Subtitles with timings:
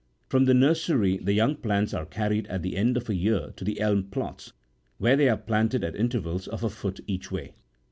[0.29, 3.63] From the nursery the young plants are carried at the end of a year to
[3.63, 4.51] the elm plots,
[4.97, 7.53] where they are planted at inter vals of a foot each way.